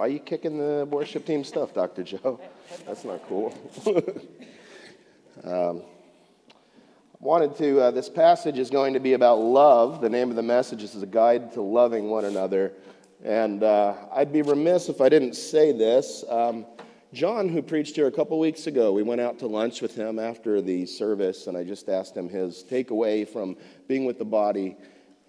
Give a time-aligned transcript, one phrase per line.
[0.00, 2.02] Why are you kicking the worship team stuff, Dr.
[2.04, 2.40] Joe?
[2.86, 3.52] That's not cool.
[5.44, 5.82] um,
[7.20, 10.00] wanted to, uh, this passage is going to be about love.
[10.00, 12.72] The name of the message is A Guide to Loving One Another.
[13.22, 16.24] And uh, I'd be remiss if I didn't say this.
[16.30, 16.64] Um,
[17.12, 20.18] John, who preached here a couple weeks ago, we went out to lunch with him
[20.18, 23.54] after the service, and I just asked him his takeaway from
[23.86, 24.78] being with the body.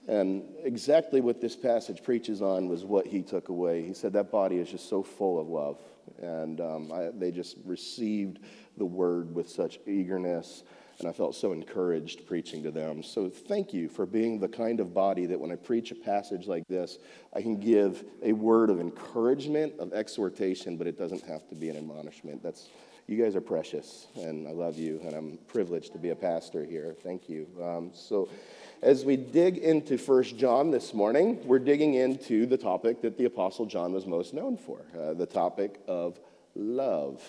[0.07, 3.85] And exactly what this passage preaches on was what he took away.
[3.85, 5.79] He said that body is just so full of love,
[6.21, 8.39] and um, I, they just received
[8.77, 10.63] the word with such eagerness
[11.01, 13.01] and I felt so encouraged preaching to them.
[13.01, 16.45] So thank you for being the kind of body that when I preach a passage
[16.45, 16.99] like this,
[17.33, 21.69] I can give a word of encouragement, of exhortation, but it doesn't have to be
[21.69, 22.43] an admonishment.
[22.43, 22.69] That's
[23.07, 26.63] you guys are precious, and I love you, and I'm privileged to be a pastor
[26.63, 26.95] here.
[27.03, 27.47] Thank you.
[27.61, 28.29] Um, so,
[28.81, 33.25] as we dig into First John this morning, we're digging into the topic that the
[33.25, 36.19] Apostle John was most known for uh, the topic of
[36.55, 37.21] love.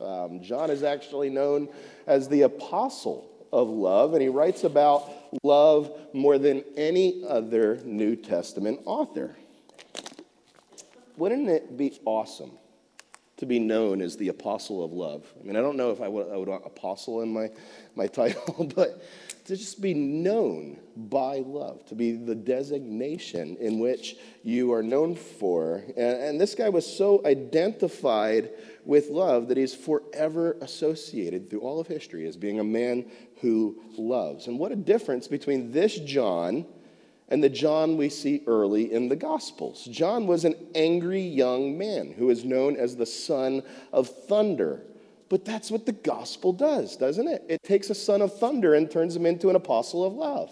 [0.00, 1.68] Um, John is actually known
[2.06, 5.10] as the apostle of love, and he writes about
[5.42, 9.36] love more than any other New Testament author.
[11.16, 12.52] Wouldn't it be awesome
[13.42, 15.26] to be known as the apostle of love?
[15.40, 17.50] I mean, I don't know if I would, I would want apostle in my,
[17.96, 19.02] my title, but
[19.46, 25.16] to just be known by love, to be the designation in which you are known
[25.16, 25.82] for.
[25.96, 28.50] And, and, this guy was so identified
[28.84, 33.82] with love that he's forever associated through all of history as being a man who
[33.98, 34.46] loves.
[34.46, 36.64] And what a difference between this John
[37.28, 39.84] and the John we see early in the Gospels.
[39.84, 44.82] John was an angry young man who is known as the son of thunder.
[45.28, 47.42] But that's what the gospel does, doesn't it?
[47.48, 50.50] It takes a son of thunder and turns him into an apostle of love.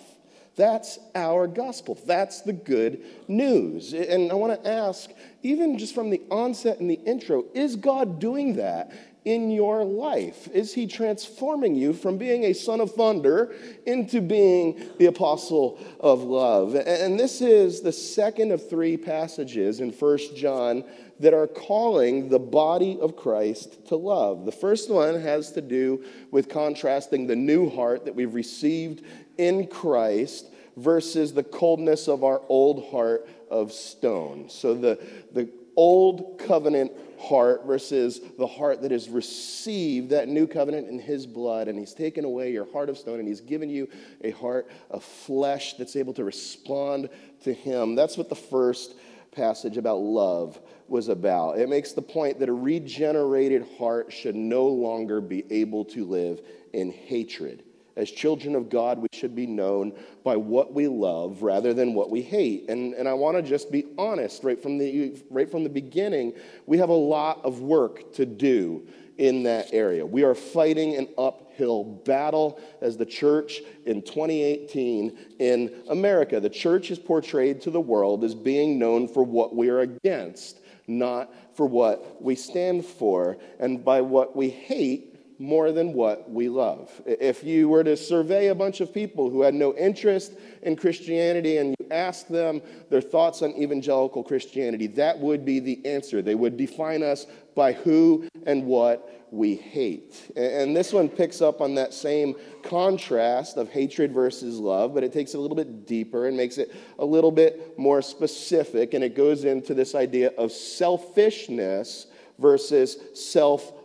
[0.57, 1.99] That's our gospel.
[2.07, 3.93] That's the good news.
[3.95, 5.11] And I want to ask,
[5.43, 8.93] even just from the onset and the intro, is God doing that
[9.25, 10.49] in your life?
[10.49, 13.55] Is he transforming you from being a son of thunder
[13.87, 16.75] into being the apostle of love?
[16.75, 20.85] And this is the second of three passages in First John
[21.21, 24.47] that are calling the body of Christ to love.
[24.47, 29.05] The first one has to do with contrasting the new heart that we've received
[29.41, 34.49] in Christ versus the coldness of our old heart of stone.
[34.49, 35.01] So the,
[35.33, 41.27] the old covenant heart versus the heart that has received that new covenant in his
[41.27, 43.89] blood and he's taken away your heart of stone and he's given you
[44.23, 47.09] a heart of flesh that's able to respond
[47.43, 47.95] to him.
[47.95, 48.95] That's what the first
[49.33, 51.59] passage about love was about.
[51.59, 56.43] It makes the point that a regenerated heart should no longer be able to live
[56.73, 57.63] in hatred.
[57.97, 59.93] As children of God, we should be known
[60.25, 62.69] by what we love rather than what we hate.
[62.69, 66.35] And, and I want to just be honest right from, the, right from the beginning.
[66.67, 68.87] We have a lot of work to do
[69.19, 70.07] in that area.
[70.07, 76.41] We are fighting an uphill battle as the church in 2018 in America.
[76.41, 80.61] The church is portrayed to the world as being known for what we are against
[80.91, 85.10] not for what we stand for, and by what we hate
[85.41, 86.91] more than what we love.
[87.07, 91.57] If you were to survey a bunch of people who had no interest in Christianity
[91.57, 96.21] and you ask them their thoughts on evangelical Christianity, that would be the answer.
[96.21, 100.31] They would define us by who and what we hate.
[100.37, 105.13] And this one picks up on that same contrast of hatred versus love, but it
[105.13, 108.93] takes it a little bit deeper and makes it a little bit more specific.
[108.93, 112.09] And it goes into this idea of selfishness
[112.39, 112.99] versus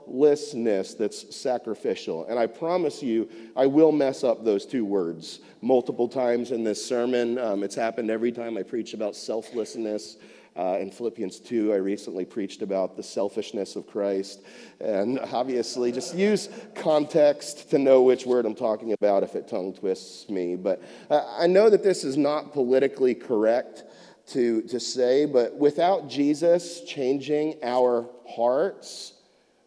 [0.06, 2.26] selflessness that's sacrificial.
[2.26, 6.84] And I promise you, I will mess up those two words multiple times in this
[6.86, 7.38] sermon.
[7.38, 10.18] Um, it's happened every time I preach about selflessness
[10.58, 14.40] uh, in Philippians 2, I recently preached about the selfishness of Christ.
[14.80, 19.74] And obviously, just use context to know which word I'm talking about if it tongue
[19.74, 20.56] twists me.
[20.56, 23.84] But uh, I know that this is not politically correct
[24.28, 29.15] to, to say, but without Jesus changing our hearts,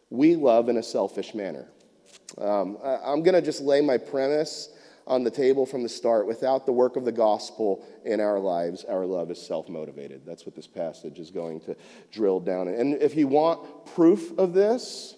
[0.09, 1.67] we love in a selfish manner.
[2.37, 4.69] Um, I, I'm going to just lay my premise
[5.07, 6.27] on the table from the start.
[6.27, 10.21] Without the work of the gospel in our lives, our love is self motivated.
[10.25, 11.75] That's what this passage is going to
[12.11, 12.67] drill down.
[12.67, 15.15] And if you want proof of this,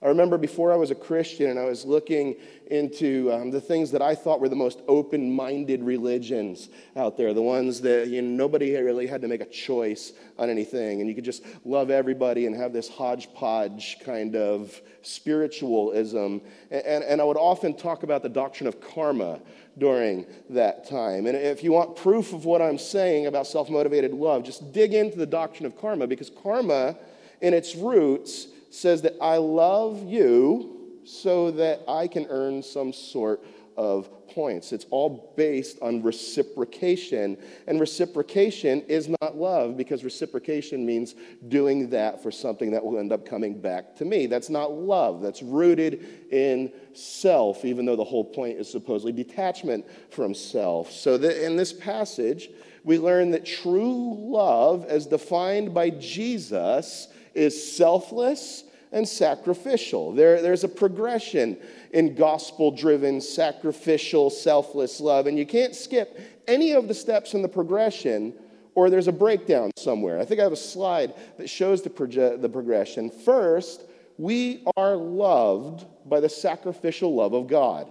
[0.00, 2.36] I remember before I was a Christian and I was looking
[2.70, 7.34] into um, the things that I thought were the most open minded religions out there,
[7.34, 11.08] the ones that you know, nobody really had to make a choice on anything, and
[11.08, 16.16] you could just love everybody and have this hodgepodge kind of spiritualism.
[16.16, 19.40] And, and, and I would often talk about the doctrine of karma
[19.78, 21.26] during that time.
[21.26, 24.94] And if you want proof of what I'm saying about self motivated love, just dig
[24.94, 26.96] into the doctrine of karma because karma,
[27.40, 33.44] in its roots, says that I love you so that I can earn some sort
[33.76, 34.72] of points.
[34.72, 37.38] It's all based on reciprocation.
[37.66, 41.14] And reciprocation is not love because reciprocation means
[41.46, 44.26] doing that for something that will end up coming back to me.
[44.26, 45.22] That's not love.
[45.22, 50.90] That's rooted in self, even though the whole point is supposedly detachment from self.
[50.90, 52.50] So that in this passage,
[52.84, 60.12] we learn that true love, as defined by Jesus, is selfless and sacrificial.
[60.12, 61.56] There, there's a progression
[61.92, 67.42] in gospel driven, sacrificial, selfless love, and you can't skip any of the steps in
[67.42, 68.34] the progression
[68.74, 70.20] or there's a breakdown somewhere.
[70.20, 73.10] I think I have a slide that shows the, proge- the progression.
[73.10, 73.84] First,
[74.18, 77.90] we are loved by the sacrificial love of God,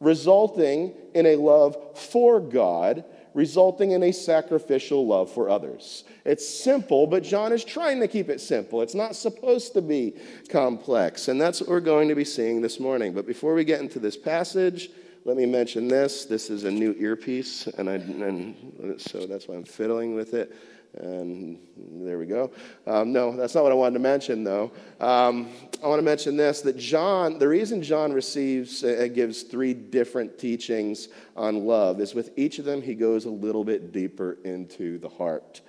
[0.00, 3.04] resulting in a love for God
[3.36, 6.04] resulting in a sacrificial love for others.
[6.24, 8.80] It's simple, but John is trying to keep it simple.
[8.80, 10.14] It's not supposed to be
[10.48, 13.12] complex, and that's what we're going to be seeing this morning.
[13.12, 14.88] But before we get into this passage,
[15.26, 16.24] let me mention this.
[16.24, 20.54] This is a new earpiece, and, I, and so that's why I'm fiddling with it.
[20.98, 21.58] And
[22.00, 22.52] there we go.
[22.86, 24.70] Um, no, that's not what I wanted to mention, though.
[25.00, 25.48] Um,
[25.82, 29.74] I want to mention this that John, the reason John receives and uh, gives three
[29.74, 34.38] different teachings on love is with each of them, he goes a little bit deeper
[34.44, 35.60] into the heart.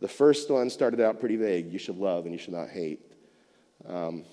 [0.00, 3.12] The first one started out pretty vague you should love and you should not hate.
[3.86, 4.24] Um,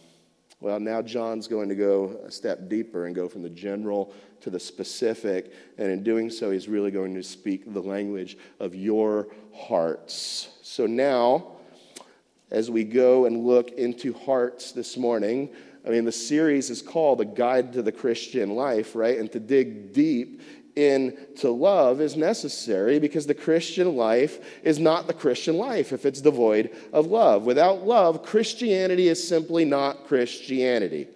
[0.66, 4.50] well, now John's going to go a step deeper and go from the general to
[4.50, 5.54] the specific.
[5.78, 10.50] And in doing so, he's really going to speak the language of your hearts.
[10.64, 11.52] So now,
[12.50, 15.52] as we go and look into hearts this morning,
[15.86, 19.20] I mean, the series is called A Guide to the Christian Life, right?
[19.20, 20.42] And to dig deep
[20.76, 26.22] into love is necessary because the Christian life is not the Christian life if it's
[26.22, 27.46] devoid of love.
[27.46, 31.08] Without love, Christianity is simply not Christianity.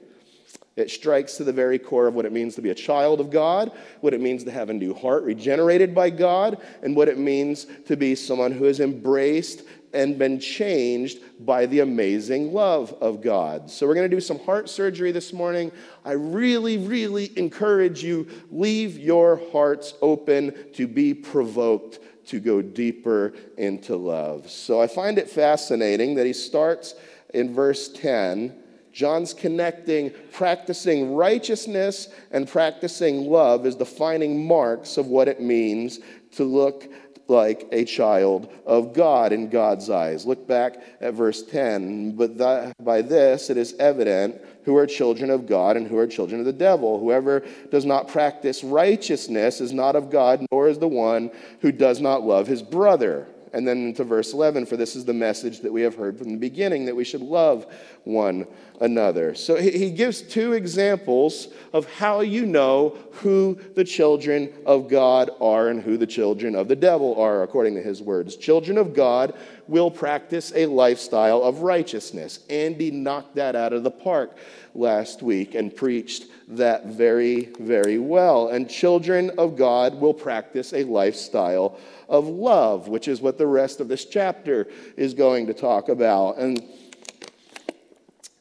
[0.79, 3.29] It strikes to the very core of what it means to be a child of
[3.29, 3.71] God,
[4.01, 7.67] what it means to have a new heart regenerated by God, and what it means
[7.87, 13.69] to be someone who has embraced and been changed by the amazing love of God.
[13.69, 15.71] So, we're going to do some heart surgery this morning.
[16.05, 23.33] I really, really encourage you leave your hearts open to be provoked to go deeper
[23.57, 24.49] into love.
[24.49, 26.93] So, I find it fascinating that he starts
[27.33, 28.55] in verse 10.
[28.99, 36.01] John's connecting practicing righteousness and practicing love as defining marks of what it means
[36.31, 36.85] to look
[37.29, 40.25] like a child of God in God's eyes.
[40.25, 42.17] Look back at verse 10.
[42.17, 42.37] But
[42.83, 46.45] by this it is evident who are children of God and who are children of
[46.45, 46.99] the devil.
[46.99, 51.31] Whoever does not practice righteousness is not of God, nor is the one
[51.61, 53.29] who does not love his brother.
[53.53, 56.29] And then into verse 11, for this is the message that we have heard from
[56.29, 57.65] the beginning that we should love
[58.03, 58.45] one
[58.79, 59.33] another.
[59.35, 65.69] So he gives two examples of how you know who the children of God are
[65.69, 68.35] and who the children of the devil are, according to his words.
[68.35, 69.33] Children of God
[69.69, 72.39] will practice a lifestyle of righteousness.
[72.49, 74.35] Andy knocked that out of the park
[74.73, 78.49] last week and preached that very, very well.
[78.49, 81.77] And children of God will practice a lifestyle
[82.07, 84.67] of love, which is what the rest of this chapter
[84.97, 86.37] is going to talk about.
[86.39, 86.63] And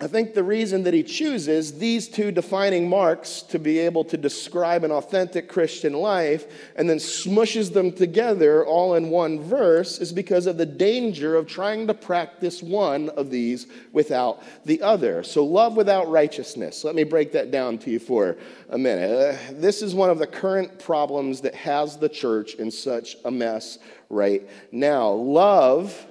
[0.01, 4.17] I think the reason that he chooses these two defining marks to be able to
[4.17, 10.13] describe an authentic Christian life and then smushes them together all in one verse is
[10.13, 15.25] because of the danger of trying to practice one of these without the other.
[15.25, 16.85] So, love without righteousness.
[16.85, 18.37] Let me break that down to you for
[18.71, 19.11] a minute.
[19.11, 23.33] Uh, this is one of the current problems that has the church in such a
[23.33, 25.09] mess right now.
[25.09, 26.07] Love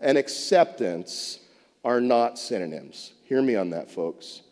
[0.00, 1.40] and acceptance
[1.84, 3.14] are not synonyms.
[3.32, 4.42] Hear me on that, folks.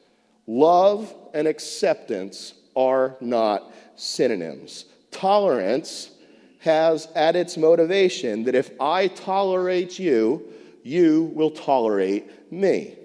[0.46, 4.86] Love and acceptance are not synonyms.
[5.10, 6.12] Tolerance
[6.60, 10.50] has at its motivation that if I tolerate you,
[10.82, 12.96] you will tolerate me.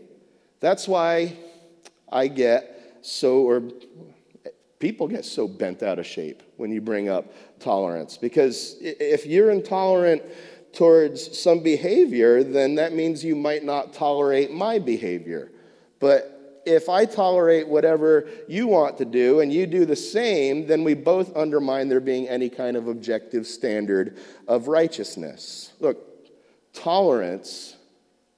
[0.62, 1.36] That's why
[2.10, 3.62] I get so, or
[4.80, 8.16] people get so bent out of shape when you bring up tolerance.
[8.16, 10.24] Because if you're intolerant
[10.72, 15.52] towards some behavior, then that means you might not tolerate my behavior.
[16.00, 20.84] But if I tolerate whatever you want to do and you do the same, then
[20.84, 25.74] we both undermine there being any kind of objective standard of righteousness.
[25.80, 26.34] Look,
[26.74, 27.78] tolerance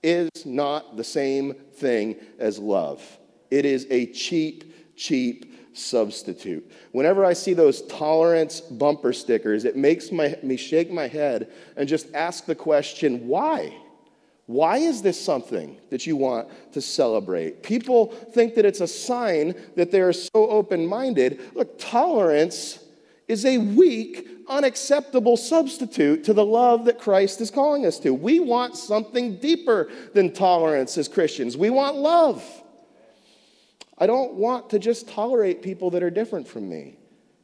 [0.03, 3.01] is not the same thing as love,
[3.49, 6.69] it is a cheap, cheap substitute.
[6.91, 11.87] Whenever I see those tolerance bumper stickers, it makes my, me shake my head and
[11.87, 13.73] just ask the question why?
[14.47, 17.63] Why is this something that you want to celebrate?
[17.63, 21.41] People think that it's a sign that they're so open minded.
[21.53, 22.79] Look, tolerance
[23.27, 28.13] is a weak, unacceptable substitute to the love that Christ is calling us to.
[28.13, 32.41] We want something deeper than tolerance as Christians, we want love.
[33.97, 36.97] I don't want to just tolerate people that are different from me.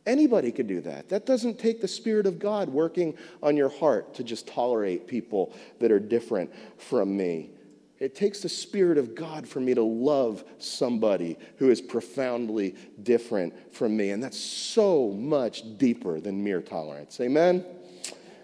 [0.06, 1.08] Anybody could do that.
[1.10, 5.54] That doesn't take the Spirit of God working on your heart to just tolerate people
[5.80, 7.52] that are different from me.
[8.00, 13.74] It takes the Spirit of God for me to love somebody who is profoundly different
[13.74, 14.10] from me.
[14.10, 17.22] And that's so much deeper than mere tolerance.
[17.22, 17.64] Amen?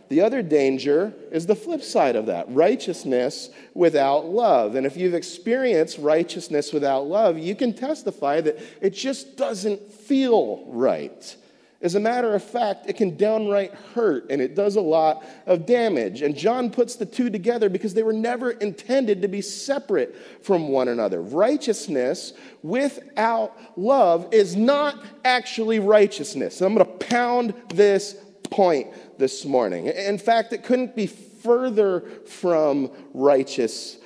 [0.07, 4.75] The other danger is the flip side of that righteousness without love.
[4.75, 10.63] And if you've experienced righteousness without love, you can testify that it just doesn't feel
[10.67, 11.35] right.
[11.81, 15.65] As a matter of fact, it can downright hurt and it does a lot of
[15.65, 16.21] damage.
[16.21, 20.67] And John puts the two together because they were never intended to be separate from
[20.67, 21.21] one another.
[21.21, 22.33] Righteousness
[22.63, 26.59] without love is not actually righteousness.
[26.59, 29.87] I'm going to pound this point this morning.
[29.87, 33.98] In fact, it couldn't be further from righteousness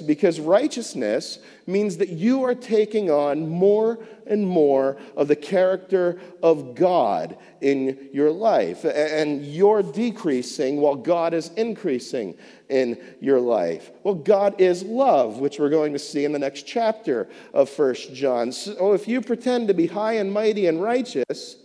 [0.00, 6.74] because righteousness means that you are taking on more and more of the character of
[6.74, 8.84] God in your life.
[8.84, 12.36] And you're decreasing while God is increasing
[12.68, 13.90] in your life.
[14.04, 18.14] Well, God is love, which we're going to see in the next chapter of First
[18.14, 18.52] John.
[18.52, 21.56] So oh, if you pretend to be high and mighty and righteous,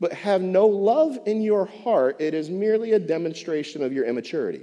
[0.00, 4.62] but have no love in your heart, it is merely a demonstration of your immaturity.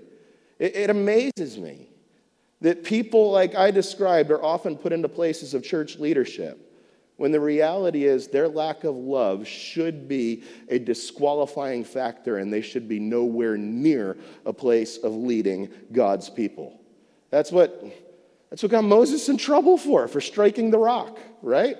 [0.59, 1.89] It, it, amazes me
[2.63, 6.71] that people like I described are often put into places of church leadership
[7.17, 12.61] when the reality is their lack of love should be a disqualifying factor and they
[12.61, 16.79] should be nowhere near a place of leading God's people.
[17.31, 17.83] That's what,
[18.49, 21.77] that's what got Moses in trouble for, for striking the rock, right?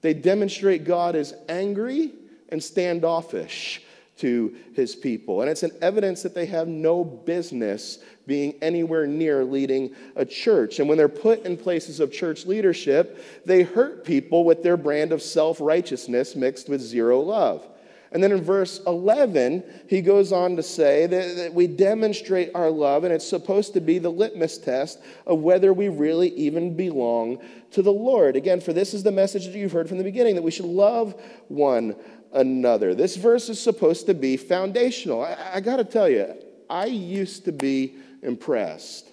[0.00, 2.12] They demonstrate God is angry
[2.48, 3.82] and standoffish
[4.20, 5.40] to his people.
[5.40, 10.78] And it's an evidence that they have no business being anywhere near leading a church.
[10.78, 15.12] And when they're put in places of church leadership, they hurt people with their brand
[15.12, 17.66] of self righteousness mixed with zero love.
[18.12, 22.68] And then in verse 11, he goes on to say that, that, we demonstrate our
[22.68, 27.38] love, and it's supposed to be the litmus test of whether we really even belong
[27.70, 28.34] to the Lord.
[28.34, 30.64] Again, for this is the message that you've heard from the beginning that we should
[30.64, 31.14] love
[31.46, 31.94] one
[32.32, 32.94] another.
[32.94, 35.22] This verse is supposed to be foundational.
[35.22, 36.34] I, I got to tell you,
[36.68, 39.08] I used to be impressed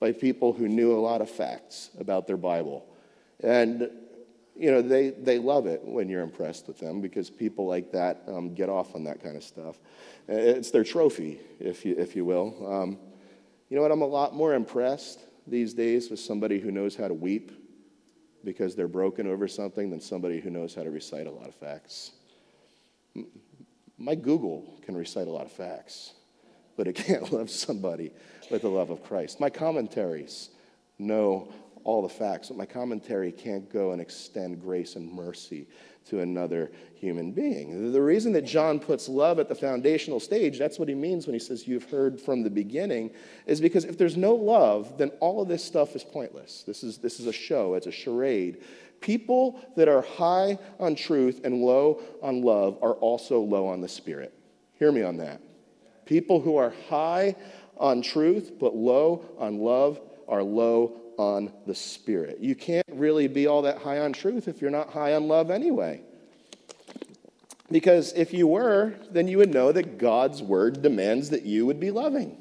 [0.00, 2.86] by people who knew a lot of facts about their Bible.
[3.42, 3.90] And,
[4.56, 8.22] you know, they, they love it when you're impressed with them because people like that
[8.26, 9.76] um, get off on that kind of stuff.
[10.28, 12.54] It's their trophy, if you, if you will.
[12.66, 12.98] Um,
[13.68, 13.92] you know what?
[13.92, 17.52] I'm a lot more impressed these days with somebody who knows how to weep
[18.44, 21.54] because they're broken over something than somebody who knows how to recite a lot of
[21.54, 22.12] facts.
[23.98, 26.14] My Google can recite a lot of facts,
[26.76, 28.12] but it can't love somebody
[28.50, 29.40] with the love of Christ.
[29.40, 30.50] My commentaries
[30.98, 31.52] know
[31.84, 35.66] all the facts, but my commentary can't go and extend grace and mercy
[36.06, 37.92] to another human being.
[37.92, 41.34] The reason that John puts love at the foundational stage, that's what he means when
[41.34, 43.10] he says you've heard from the beginning,
[43.46, 46.62] is because if there's no love, then all of this stuff is pointless.
[46.66, 48.62] This is, this is a show, it's a charade.
[49.04, 53.88] People that are high on truth and low on love are also low on the
[53.88, 54.32] spirit.
[54.78, 55.42] Hear me on that.
[56.06, 57.36] People who are high
[57.76, 62.38] on truth but low on love are low on the spirit.
[62.40, 65.50] You can't really be all that high on truth if you're not high on love
[65.50, 66.00] anyway.
[67.70, 71.78] Because if you were, then you would know that God's word demands that you would
[71.78, 72.38] be loving.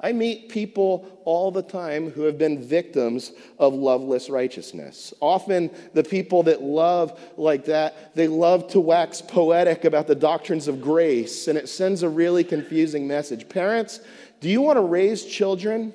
[0.00, 5.12] I meet people all the time who have been victims of loveless righteousness.
[5.20, 10.68] Often, the people that love like that, they love to wax poetic about the doctrines
[10.68, 13.48] of grace, and it sends a really confusing message.
[13.48, 14.00] Parents,
[14.40, 15.92] do you want to raise children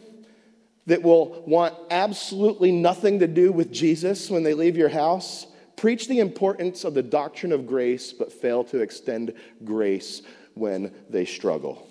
[0.85, 5.47] that will want absolutely nothing to do with Jesus when they leave your house?
[5.77, 9.33] Preach the importance of the doctrine of grace, but fail to extend
[9.63, 10.21] grace
[10.55, 11.87] when they struggle.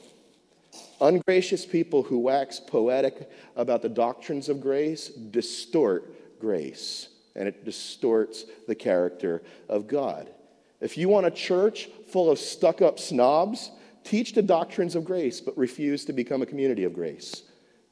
[1.03, 7.09] Ungracious people who wax poetic about the doctrines of grace distort grace.
[7.35, 10.31] and it distorts the character of God.
[10.81, 13.71] If you want a church full of stuck up snobs,
[14.05, 17.43] teach the doctrines of grace, but refuse to become a community of grace.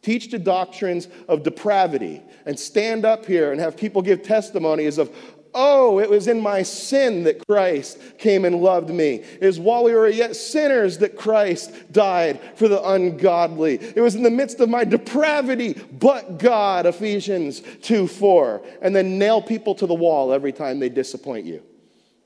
[0.02, 5.10] Teach the doctrines of depravity and stand up here and have people give testimonies of,
[5.52, 9.24] Oh, it was in my sin that Christ came and loved me.
[9.40, 13.74] It was while we were yet sinners that Christ died for the ungodly.
[13.74, 18.62] It was in the midst of my depravity, but God, Ephesians 2 4.
[18.82, 21.62] And then nail people to the wall every time they disappoint you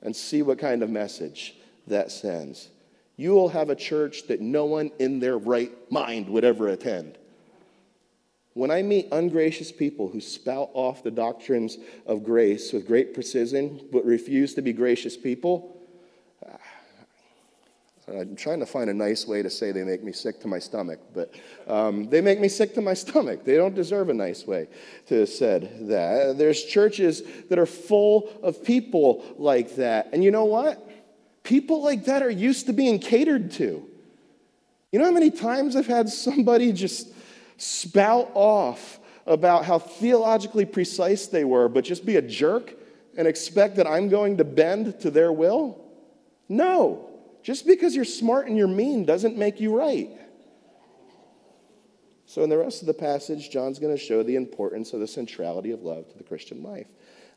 [0.02, 2.69] and see what kind of message that sends.
[3.16, 7.19] You will have a church that no one in their right mind would ever attend.
[8.54, 13.88] When I meet ungracious people who spout off the doctrines of grace with great precision
[13.92, 15.75] but refuse to be gracious people,
[18.06, 20.58] I'm trying to find a nice way to say they make me sick to my
[20.58, 21.34] stomach, but
[21.66, 23.44] um, they make me sick to my stomach.
[23.44, 24.68] They don't deserve a nice way
[25.06, 26.37] to have said that.
[26.37, 30.11] There's churches that are full of people like that.
[30.12, 30.87] And you know what?
[31.44, 33.88] People like that are used to being catered to.
[34.92, 37.13] You know how many times I've had somebody just
[37.56, 42.75] spout off about how theologically precise they were, but just be a jerk
[43.16, 45.80] and expect that I'm going to bend to their will?
[46.49, 47.11] No.
[47.42, 50.11] Just because you're smart and you're mean doesn't make you right.
[52.26, 55.06] So, in the rest of the passage, John's going to show the importance of the
[55.06, 56.88] centrality of love to the Christian life.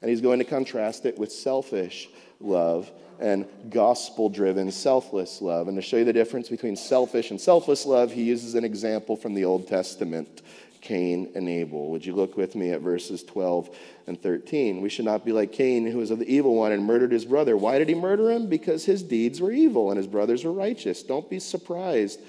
[0.01, 2.09] And he's going to contrast it with selfish
[2.39, 5.67] love and gospel driven, selfless love.
[5.67, 9.15] And to show you the difference between selfish and selfless love, he uses an example
[9.15, 10.41] from the Old Testament
[10.81, 11.89] Cain and Abel.
[11.89, 13.75] Would you look with me at verses 12
[14.07, 14.81] and 13?
[14.81, 17.25] We should not be like Cain, who was of the evil one and murdered his
[17.25, 17.57] brother.
[17.57, 18.47] Why did he murder him?
[18.47, 21.03] Because his deeds were evil and his brothers were righteous.
[21.03, 22.21] Don't be surprised,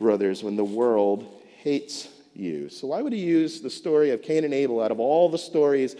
[0.00, 2.68] brothers, when the world hates you.
[2.68, 5.38] So, why would he use the story of Cain and Abel out of all the
[5.38, 5.96] stories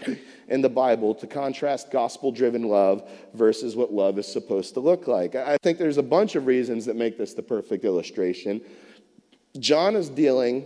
[0.47, 5.07] in the Bible to contrast gospel driven love versus what love is supposed to look
[5.07, 5.35] like?
[5.35, 8.61] I think there's a bunch of reasons that make this the perfect illustration.
[9.59, 10.65] John is dealing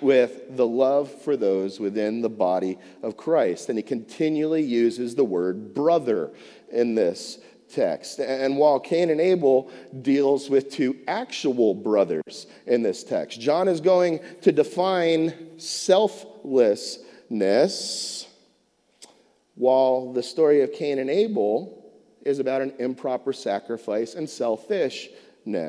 [0.00, 5.24] with the love for those within the body of Christ, and he continually uses the
[5.24, 6.30] word brother
[6.70, 7.38] in this
[7.68, 8.20] text.
[8.20, 9.70] And while Cain and Abel
[10.02, 18.26] deals with two actual brothers in this text, John is going to define selflessness,
[19.54, 21.74] while the story of Cain and Abel
[22.22, 25.14] is about an improper sacrifice and selfishness.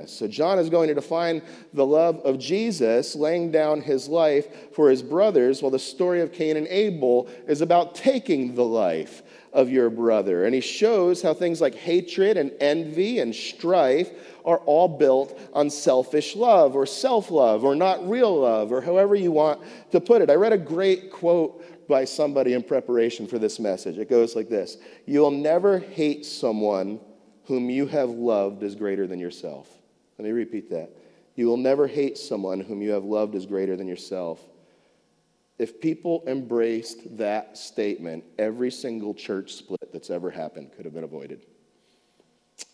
[0.08, 1.42] So, John is going to define
[1.74, 6.34] the love of Jesus laying down his life for his brothers, while the story of
[6.34, 10.46] Cain and Abel is about taking the life of your brother.
[10.46, 14.12] And he shows how things like hatred and envy and strife
[14.46, 19.16] are all built on selfish love or self love or not real love or however
[19.16, 20.30] you want to put it.
[20.30, 23.98] I read a great quote by somebody in preparation for this message.
[23.98, 27.00] It goes like this You'll never hate someone
[27.46, 29.68] whom you have loved as greater than yourself.
[30.18, 30.92] Let me repeat that.
[31.36, 34.40] You will never hate someone whom you have loved as greater than yourself.
[35.60, 41.04] If people embraced that statement, every single church split that's ever happened could have been
[41.04, 41.46] avoided.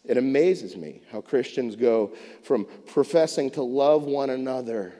[0.04, 4.94] It amazes me how Christians go from professing to love one another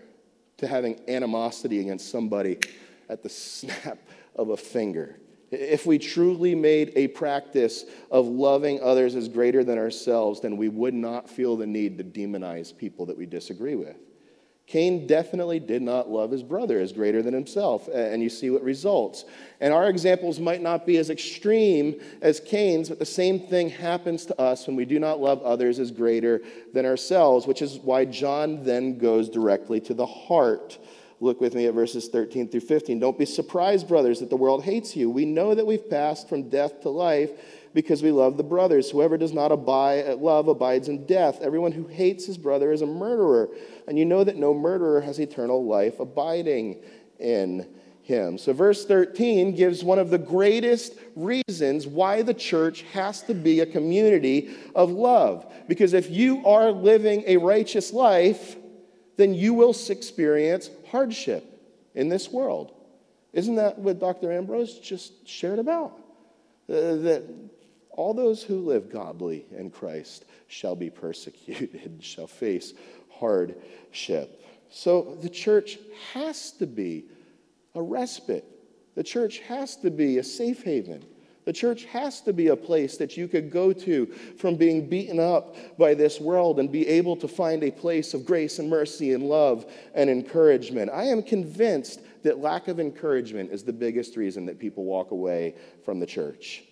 [0.58, 2.58] to having animosity against somebody
[3.08, 4.00] at the snap
[4.36, 5.20] of a finger.
[5.52, 10.70] If we truly made a practice of loving others as greater than ourselves, then we
[10.70, 13.98] would not feel the need to demonize people that we disagree with.
[14.68, 18.64] Cain definitely did not love his brother as greater than himself, and you see what
[18.64, 19.26] results.
[19.62, 24.26] And our examples might not be as extreme as Cain's, but the same thing happens
[24.26, 26.42] to us when we do not love others as greater
[26.74, 30.80] than ourselves, which is why John then goes directly to the heart.
[31.22, 33.00] Look with me at verses 13 through 15.
[33.00, 35.10] Don't be surprised, brothers, that the world hates you.
[35.10, 37.32] We know that we've passed from death to life
[37.76, 38.90] because we love the brothers.
[38.90, 41.42] Whoever does not abide, love abides in death.
[41.42, 43.50] Everyone who hates his brother is a murderer.
[43.88, 46.82] And you know that no murderer has eternal life abiding
[47.20, 47.68] in
[48.02, 48.38] him.
[48.38, 53.60] So, verse 13 gives one of the greatest reasons why the church has to be
[53.60, 55.52] a community of love.
[55.68, 58.56] Because if you are living a righteous life,
[59.18, 61.44] then you will experience hardship
[61.94, 62.74] in this world.
[63.34, 64.32] Isn't that what Dr.
[64.32, 66.00] Ambrose just shared about?
[66.70, 67.24] Uh, that
[67.96, 72.74] all those who live godly in Christ shall be persecuted, shall face
[73.10, 74.44] hardship.
[74.70, 75.78] So the church
[76.14, 77.06] has to be
[77.74, 78.46] a respite.
[78.96, 81.06] The church has to be a safe haven.
[81.46, 85.20] The church has to be a place that you could go to from being beaten
[85.20, 89.14] up by this world and be able to find a place of grace and mercy
[89.14, 90.90] and love and encouragement.
[90.92, 95.56] I am convinced that lack of encouragement is the biggest reason that people walk away
[95.84, 96.64] from the church.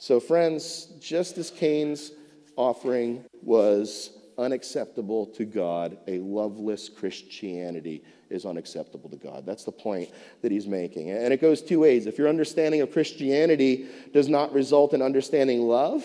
[0.00, 2.12] So, friends, just as Cain's
[2.56, 9.44] offering was unacceptable to God, a loveless Christianity is unacceptable to God.
[9.44, 10.08] That's the point
[10.40, 11.10] that he's making.
[11.10, 12.06] And it goes two ways.
[12.06, 16.02] If your understanding of Christianity does not result in understanding love,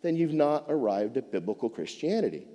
[0.00, 2.46] then you've not arrived at biblical Christianity.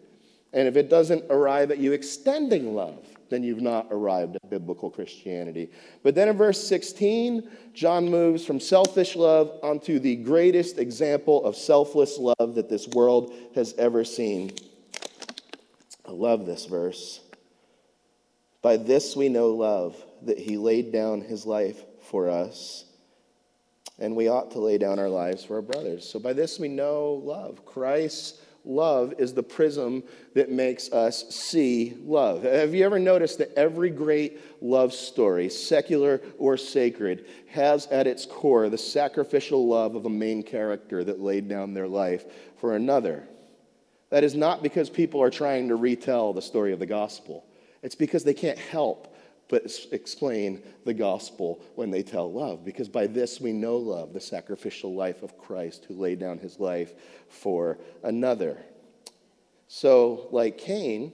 [0.54, 4.90] And if it doesn't arrive at you extending love, then you've not arrived at biblical
[4.90, 5.72] Christianity.
[6.04, 11.56] But then in verse 16, John moves from selfish love onto the greatest example of
[11.56, 14.52] selfless love that this world has ever seen.
[16.08, 17.22] I love this verse.
[18.62, 22.86] By this we know love, that he laid down his life for us.
[24.00, 26.10] And we ought to lay down our lives for our brothers.
[26.10, 27.66] So by this we know love.
[27.66, 32.44] Christ's love is the prism that makes us see love.
[32.44, 38.26] Have you ever noticed that every great love story, secular or sacred, has at its
[38.26, 42.26] core the sacrificial love of a main character that laid down their life
[42.58, 43.28] for another?
[44.10, 47.46] That is not because people are trying to retell the story of the gospel.
[47.82, 49.16] It's because they can't help
[49.50, 54.22] but explain the gospel when they tell love, because by this we know love, the
[54.22, 56.94] sacrificial life of Christ who laid down his life
[57.28, 58.58] for another.
[59.68, 61.14] So, like Cain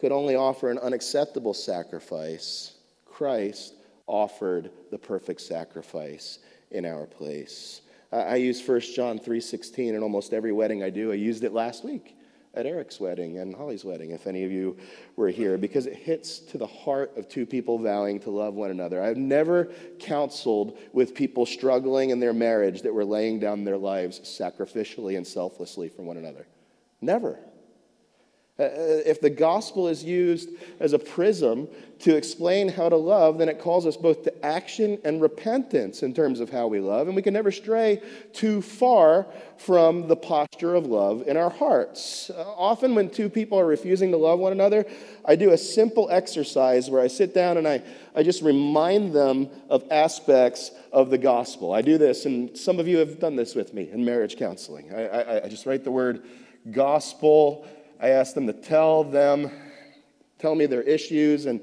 [0.00, 2.74] could only offer an unacceptable sacrifice,
[3.04, 3.74] Christ
[4.06, 6.38] offered the perfect sacrifice
[6.70, 7.82] in our place.
[8.12, 11.12] I use 1 John 3:16 in almost every wedding I do.
[11.12, 12.16] I used it last week
[12.54, 14.76] at Eric's wedding and Holly's wedding, if any of you
[15.16, 18.70] were here, because it hits to the heart of two people vowing to love one
[18.70, 19.02] another.
[19.02, 24.20] I've never counseled with people struggling in their marriage that were laying down their lives
[24.20, 26.46] sacrificially and selflessly for one another.
[27.00, 27.38] Never.
[28.62, 31.66] Uh, uh, if the gospel is used as a prism
[31.98, 36.14] to explain how to love, then it calls us both to action and repentance in
[36.14, 37.08] terms of how we love.
[37.08, 38.00] And we can never stray
[38.32, 42.30] too far from the posture of love in our hearts.
[42.30, 44.86] Uh, often, when two people are refusing to love one another,
[45.24, 47.82] I do a simple exercise where I sit down and I,
[48.14, 51.72] I just remind them of aspects of the gospel.
[51.72, 54.94] I do this, and some of you have done this with me in marriage counseling.
[54.94, 56.24] I, I, I just write the word
[56.70, 57.66] gospel
[58.02, 59.50] I ask them to tell them,
[60.40, 61.60] tell me their issues, and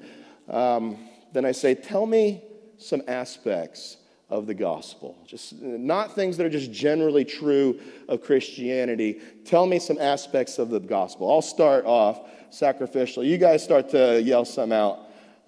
[0.47, 0.97] um,
[1.34, 2.41] then I say, tell me
[2.78, 3.97] some aspects
[4.30, 5.17] of the gospel.
[5.28, 9.19] Just not things that are just generally true of Christianity.
[9.43, 11.30] Tell me some aspects of the gospel.
[11.30, 12.21] I'll start off
[12.52, 13.21] sacrificial.
[13.23, 14.99] You guys start to yell some out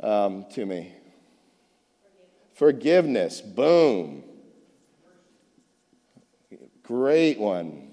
[0.01, 0.93] um, to me.
[2.53, 3.39] Forgiveness.
[3.39, 3.41] Forgiveness.
[3.41, 4.23] Boom.
[6.83, 7.90] Great one.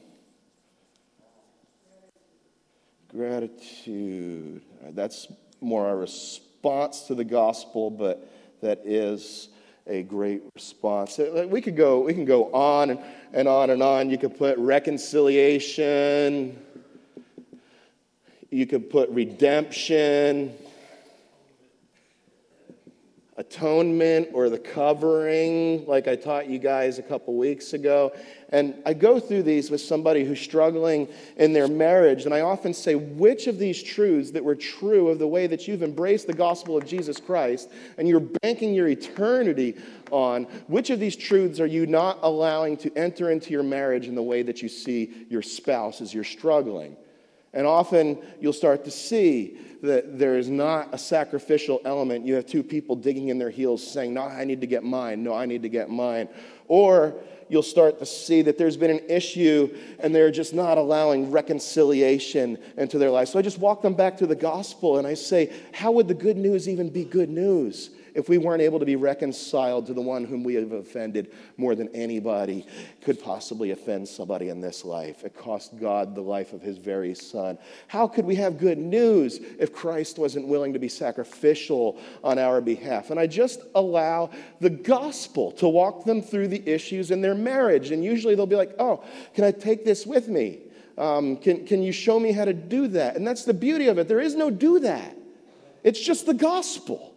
[3.10, 4.60] Gratitude.
[4.82, 5.28] Uh, that's
[5.62, 8.28] more a response to the gospel, but
[8.60, 9.48] that is
[9.86, 11.18] a great response.
[11.18, 13.00] Uh, we could go, we can go on and,
[13.32, 14.10] and on and on.
[14.10, 16.58] You could put reconciliation.
[18.50, 20.54] You could put redemption
[23.38, 28.12] atonement or the covering, like I taught you guys a couple weeks ago.
[28.50, 32.74] And I go through these with somebody who's struggling in their marriage, and I often
[32.74, 36.34] say, which of these truths that were true of the way that you've embraced the
[36.34, 39.76] gospel of Jesus Christ and you're banking your eternity
[40.10, 44.16] on, which of these truths are you not allowing to enter into your marriage in
[44.16, 46.96] the way that you see your spouse as you're struggling?
[47.52, 52.26] And often you'll start to see that there is not a sacrificial element.
[52.26, 55.22] You have two people digging in their heels saying, No, I need to get mine.
[55.22, 56.28] No, I need to get mine.
[56.66, 57.14] Or
[57.48, 62.58] you'll start to see that there's been an issue and they're just not allowing reconciliation
[62.76, 63.28] into their life.
[63.28, 66.14] So I just walk them back to the gospel and I say, How would the
[66.14, 67.90] good news even be good news?
[68.18, 71.76] If we weren't able to be reconciled to the one whom we have offended more
[71.76, 72.66] than anybody
[73.00, 75.22] could possibly offend somebody in this life.
[75.22, 77.58] It cost God the life of his very son.
[77.86, 82.60] How could we have good news if Christ wasn't willing to be sacrificial on our
[82.60, 83.10] behalf?
[83.10, 87.92] And I just allow the gospel to walk them through the issues in their marriage.
[87.92, 89.04] And usually they'll be like, oh,
[89.34, 90.58] can I take this with me?
[90.98, 93.14] Um, can, can you show me how to do that?
[93.14, 94.08] And that's the beauty of it.
[94.08, 95.16] There is no do that,
[95.84, 97.14] it's just the gospel.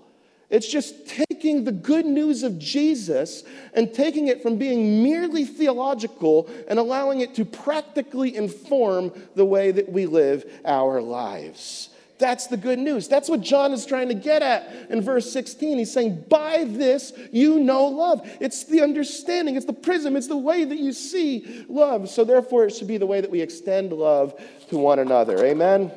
[0.51, 6.49] It's just taking the good news of Jesus and taking it from being merely theological
[6.67, 11.87] and allowing it to practically inform the way that we live our lives.
[12.19, 13.07] That's the good news.
[13.07, 15.79] That's what John is trying to get at in verse 16.
[15.79, 18.29] He's saying, By this you know love.
[18.39, 22.09] It's the understanding, it's the prism, it's the way that you see love.
[22.09, 25.43] So, therefore, it should be the way that we extend love to one another.
[25.43, 25.91] Amen?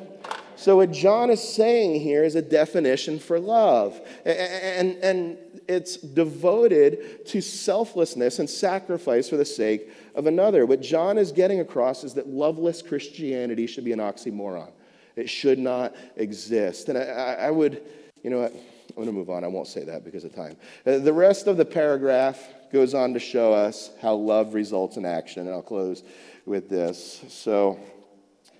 [0.57, 3.99] So, what John is saying here is a definition for love.
[4.25, 5.37] And, and
[5.67, 10.65] it's devoted to selflessness and sacrifice for the sake of another.
[10.65, 14.71] What John is getting across is that loveless Christianity should be an oxymoron.
[15.15, 16.89] It should not exist.
[16.89, 17.81] And I, I would,
[18.23, 18.53] you know what?
[18.89, 19.43] I'm going to move on.
[19.43, 20.55] I won't say that because of time.
[20.85, 25.05] Uh, the rest of the paragraph goes on to show us how love results in
[25.05, 25.47] action.
[25.47, 26.03] And I'll close
[26.45, 27.23] with this.
[27.27, 27.79] So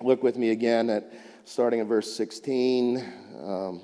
[0.02, 1.10] look with me again at
[1.46, 2.98] starting in verse 16.
[3.40, 3.80] Um,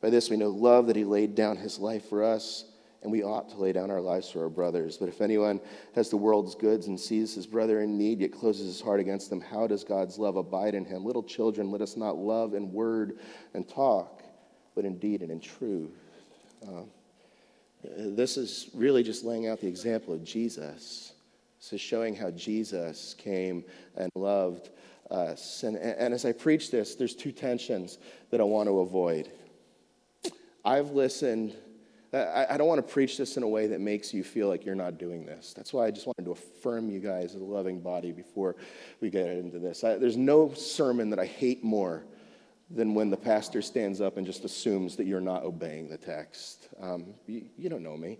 [0.00, 2.64] by this we know love that he laid down his life for us
[3.02, 4.96] and we ought to lay down our lives for our brothers.
[4.96, 5.60] But if anyone
[5.94, 9.30] has the world's goods and sees his brother in need, yet closes his heart against
[9.30, 11.04] them, how does God's love abide in him?
[11.04, 13.18] Little children, let us not love in word
[13.54, 14.22] and talk,
[14.74, 15.90] but in deed and in truth.
[16.66, 16.82] Uh,
[17.96, 21.12] this is really just laying out the example of Jesus.
[21.60, 23.64] This is showing how Jesus came
[23.96, 24.70] and loved
[25.10, 25.62] us.
[25.62, 27.98] And, and as I preach this, there's two tensions
[28.30, 29.30] that I want to avoid.
[30.64, 31.54] I've listened
[32.14, 34.74] I, don't want to preach this in a way that makes you feel like you're
[34.74, 35.54] not doing this.
[35.54, 38.56] That's why I just wanted to affirm you guys as a loving body before
[39.00, 39.82] we get into this.
[39.82, 42.04] I, there's no sermon that I hate more
[42.70, 46.68] than when the pastor stands up and just assumes that you're not obeying the text.
[46.78, 48.18] Um, you, you don't know me.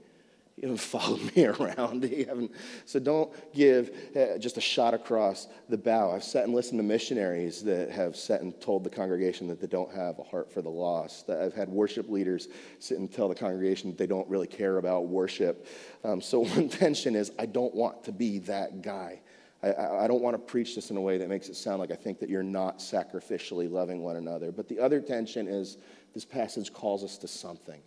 [0.66, 2.04] You haven't followed me around.
[2.04, 2.52] You haven't,
[2.84, 6.12] so don't give uh, just a shot across the bow.
[6.12, 9.66] I've sat and listened to missionaries that have sat and told the congregation that they
[9.66, 11.28] don't have a heart for the lost.
[11.28, 12.46] I've had worship leaders
[12.78, 15.66] sit and tell the congregation that they don't really care about worship.
[16.04, 19.20] Um, so one tension is I don't want to be that guy.
[19.64, 21.90] I, I, don't want to preach this in a way that makes it sound like
[21.90, 24.52] I think that you're not sacrificially loving one another.
[24.52, 25.78] But the other tension is
[26.14, 27.80] this passage calls us to something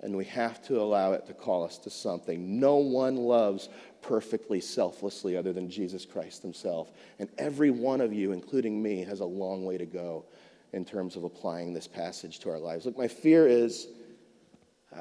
[0.00, 2.60] and we have to allow it to call us to something.
[2.60, 3.68] No one loves
[4.00, 6.92] perfectly, selflessly, other than Jesus Christ himself.
[7.18, 10.24] And every one of you, including me, has a long way to go
[10.72, 12.86] in terms of applying this passage to our lives.
[12.86, 13.88] Look, my fear is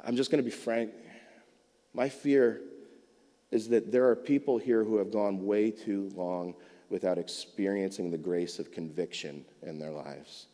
[0.06, 0.92] I'm just going to be frank.
[1.94, 2.62] My fear
[3.52, 6.54] is that there are people here who have gone way too long
[6.90, 10.48] without experiencing the grace of conviction in their lives.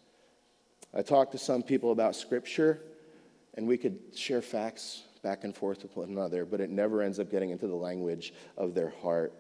[0.94, 2.82] I talked to some people about Scripture
[3.56, 7.20] and we could share facts back and forth with one another, but it never ends
[7.20, 9.34] up getting into the language of their heart.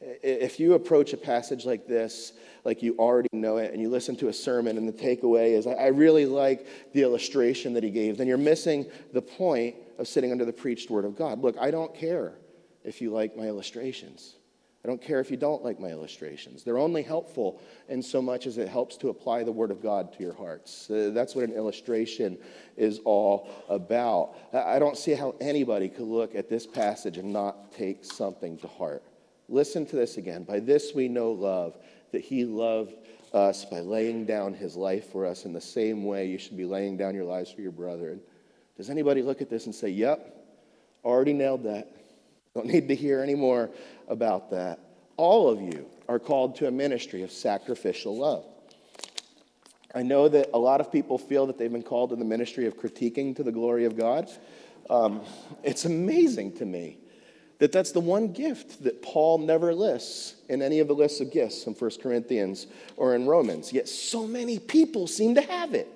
[0.00, 2.32] If you approach a passage like this,
[2.64, 5.66] like you already know it, and you listen to a sermon, and the takeaway is,
[5.66, 10.30] I really like the illustration that he gave, then you're missing the point of sitting
[10.30, 11.42] under the preached word of God.
[11.42, 12.34] Look, I don't care
[12.84, 14.36] if you like my illustrations.
[14.88, 16.64] I don't care if you don't like my illustrations.
[16.64, 20.14] They're only helpful in so much as it helps to apply the Word of God
[20.14, 20.90] to your hearts.
[20.90, 22.38] Uh, that's what an illustration
[22.74, 24.34] is all about.
[24.54, 28.66] I don't see how anybody could look at this passage and not take something to
[28.66, 29.02] heart.
[29.50, 30.44] Listen to this again.
[30.44, 31.76] By this we know love,
[32.12, 32.94] that He loved
[33.34, 36.64] us by laying down His life for us in the same way you should be
[36.64, 38.18] laying down your lives for your brother.
[38.78, 40.34] Does anybody look at this and say, Yep,
[41.04, 41.97] already nailed that?
[42.58, 43.70] Don't need to hear any more
[44.08, 44.80] about that.
[45.16, 48.44] All of you are called to a ministry of sacrificial love.
[49.94, 52.66] I know that a lot of people feel that they've been called to the ministry
[52.66, 54.28] of critiquing to the glory of God.
[54.90, 55.20] Um,
[55.62, 56.98] it's amazing to me
[57.60, 61.30] that that's the one gift that Paul never lists in any of the lists of
[61.30, 62.66] gifts in 1 Corinthians
[62.96, 63.72] or in Romans.
[63.72, 65.86] Yet so many people seem to have it.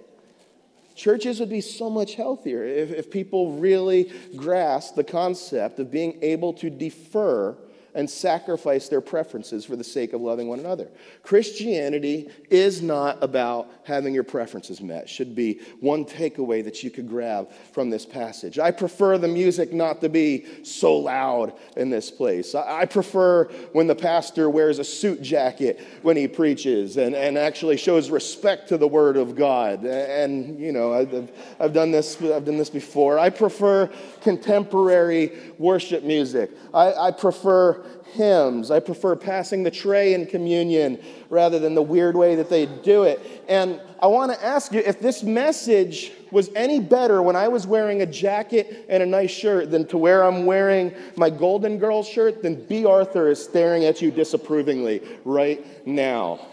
[1.03, 6.17] Churches would be so much healthier if, if people really grasped the concept of being
[6.23, 7.57] able to defer
[7.95, 10.89] and sacrifice their preferences for the sake of loving one another.
[11.23, 17.09] Christianity is not about having your preferences met, should be one takeaway that you could
[17.09, 18.59] grab from this passage.
[18.59, 22.55] I prefer the music not to be so loud in this place.
[22.55, 27.77] I prefer when the pastor wears a suit jacket when he preaches and, and actually
[27.77, 29.85] shows respect to the word of God.
[29.85, 33.19] And, you know, I've, I've, done, this, I've done this before.
[33.19, 33.91] I prefer
[34.23, 36.51] contemporary worship music.
[36.73, 37.82] I, I prefer
[38.13, 38.71] hymns.
[38.71, 40.99] I prefer passing the tray in communion
[41.31, 43.21] rather than the weird way that they do it.
[43.49, 47.67] And I want to ask you if this message was any better when I was
[47.67, 52.09] wearing a jacket and a nice shirt than to where I'm wearing my Golden Girls
[52.09, 56.47] shirt, then Bea Arthur is staring at you disapprovingly right now.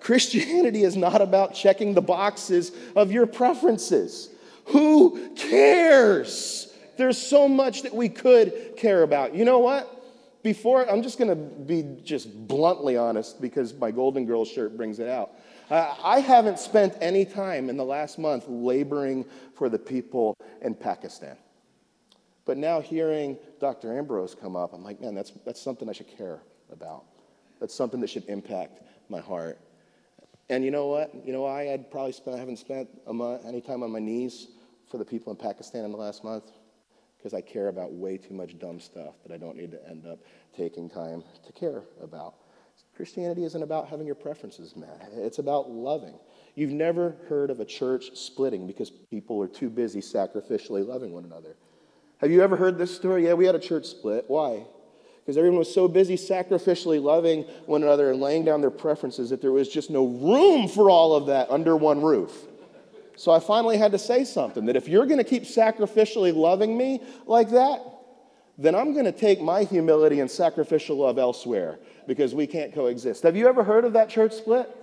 [0.00, 4.30] Christianity is not about checking the boxes of your preferences.
[4.66, 6.72] Who cares?
[7.00, 9.34] There's so much that we could care about.
[9.34, 9.96] You know what?
[10.42, 14.98] Before, I'm just going to be just bluntly honest because my Golden Girls shirt brings
[14.98, 15.30] it out.
[15.70, 20.74] Uh, I haven't spent any time in the last month laboring for the people in
[20.74, 21.38] Pakistan.
[22.44, 23.96] But now hearing Dr.
[23.96, 27.04] Ambrose come up, I'm like, man, that's, that's something I should care about.
[27.60, 29.58] That's something that should impact my heart.
[30.50, 31.14] And you know what?
[31.24, 34.00] You know why I'd probably spent, I haven't spent a month, any time on my
[34.00, 34.48] knees
[34.90, 36.50] for the people in Pakistan in the last month?
[37.20, 40.06] Because I care about way too much dumb stuff that I don't need to end
[40.06, 40.20] up
[40.56, 42.34] taking time to care about.
[42.96, 46.18] Christianity isn't about having your preferences met, it's about loving.
[46.54, 51.24] You've never heard of a church splitting because people are too busy sacrificially loving one
[51.24, 51.56] another.
[52.18, 53.24] Have you ever heard this story?
[53.24, 54.24] Yeah, we had a church split.
[54.28, 54.66] Why?
[55.20, 59.40] Because everyone was so busy sacrificially loving one another and laying down their preferences that
[59.40, 62.32] there was just no room for all of that under one roof.
[63.20, 66.74] So I finally had to say something that if you're going to keep sacrificially loving
[66.74, 67.82] me like that,
[68.56, 73.24] then I'm going to take my humility and sacrificial love elsewhere because we can't coexist.
[73.24, 74.74] Have you ever heard of that church split?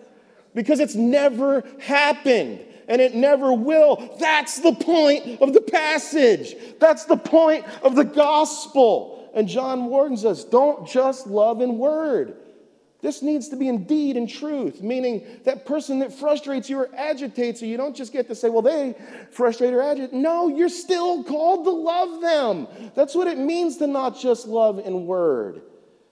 [0.54, 4.16] Because it's never happened and it never will.
[4.20, 6.56] That's the point of the passage.
[6.80, 9.32] That's the point of the gospel.
[9.34, 12.38] And John warns us don't just love in word.
[13.02, 16.80] This needs to be indeed in deed and truth, meaning that person that frustrates you
[16.80, 18.96] or agitates you, you don't just get to say, well, they
[19.32, 20.14] frustrate or agitate.
[20.14, 22.68] No, you're still called to love them.
[22.96, 25.62] That's what it means to not just love in word.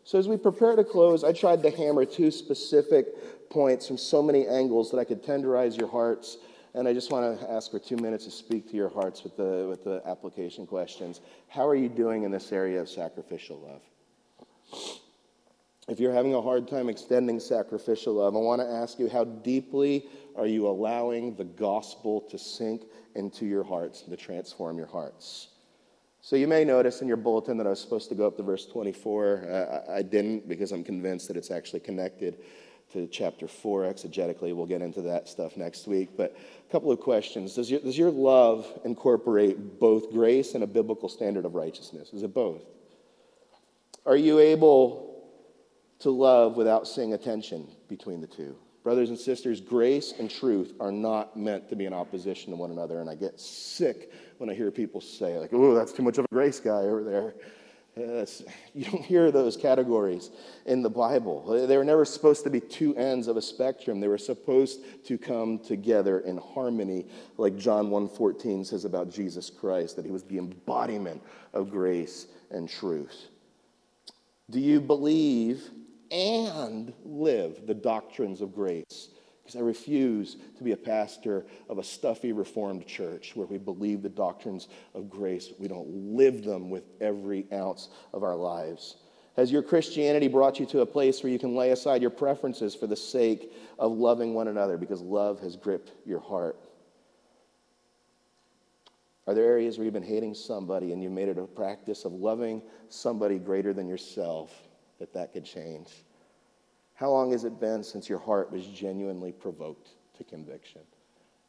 [0.03, 4.21] So, as we prepare to close, I tried to hammer two specific points from so
[4.21, 6.37] many angles that I could tenderize your hearts.
[6.75, 9.37] And I just want to ask for two minutes to speak to your hearts with
[9.37, 11.21] the, with the application questions.
[11.47, 13.81] How are you doing in this area of sacrificial
[14.71, 14.99] love?
[15.87, 19.23] If you're having a hard time extending sacrificial love, I want to ask you how
[19.23, 25.49] deeply are you allowing the gospel to sink into your hearts to transform your hearts?
[26.21, 28.43] So you may notice in your bulletin that I was supposed to go up to
[28.43, 29.47] verse 24.
[29.47, 32.37] Uh, I didn't because I'm convinced that it's actually connected
[32.93, 34.55] to chapter 4 exegetically.
[34.55, 36.17] We'll get into that stuff next week.
[36.17, 36.35] But
[36.67, 37.53] a couple of questions.
[37.53, 42.09] Does your, does your love incorporate both grace and a biblical standard of righteousness?
[42.11, 42.63] Is it both?
[44.07, 45.04] Are you able
[45.99, 48.55] to love without seeing a tension between the two.
[48.83, 52.69] Brothers and sisters, grace and truth are not meant to be in opposition to one
[52.69, 53.01] another.
[53.01, 56.25] And I get sick when I hear people say, like, oh, that's too much of
[56.25, 57.33] a grace guy over there.
[58.73, 60.29] you don't hear those categories
[60.65, 61.65] in the Bible.
[61.65, 64.01] They were never supposed to be two ends of a spectrum.
[64.01, 69.95] They were supposed to come together in harmony, like John 1:14 says about Jesus Christ,
[69.95, 73.29] that he was the embodiment of grace and truth.
[74.49, 75.71] Do you believe
[76.11, 79.09] and live the doctrines of grace.
[79.43, 84.01] Because I refuse to be a pastor of a stuffy Reformed church where we believe
[84.01, 88.97] the doctrines of grace, we don't live them with every ounce of our lives.
[89.35, 92.73] Has your Christianity brought you to a place where you can lay aside your preferences
[92.73, 96.57] for the sake of loving one another because love has gripped your heart?
[99.27, 102.13] Are there areas where you've been hating somebody and you've made it a practice of
[102.13, 104.64] loving somebody greater than yourself
[104.99, 105.89] that that could change?
[106.95, 110.81] How long has it been since your heart was genuinely provoked to conviction?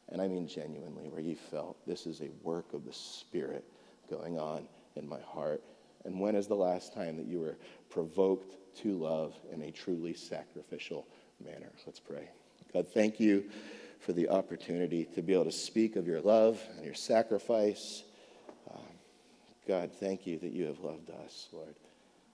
[0.09, 3.65] And I mean genuinely, where you felt this is a work of the Spirit
[4.09, 5.61] going on in my heart.
[6.05, 7.57] And when is the last time that you were
[7.89, 11.05] provoked to love in a truly sacrificial
[11.43, 11.71] manner?
[11.85, 12.29] Let's pray.
[12.73, 13.45] God, thank you
[13.99, 18.03] for the opportunity to be able to speak of your love and your sacrifice.
[18.73, 18.81] Um,
[19.67, 21.75] God, thank you that you have loved us, Lord.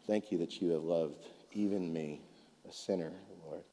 [0.05, 2.21] Thank you that you have loved even me,
[2.67, 3.11] a sinner,
[3.45, 3.63] Lord.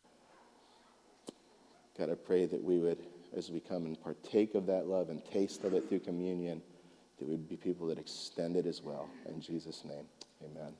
[1.99, 2.99] God, I pray that we would,
[3.37, 6.63] as we come and partake of that love and taste of it through communion,
[7.19, 9.09] that we would be people that extend it as well.
[9.29, 10.05] In Jesus' name,
[10.45, 10.73] amen.